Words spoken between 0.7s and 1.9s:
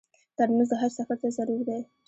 د حج سفر ته ضرور دی.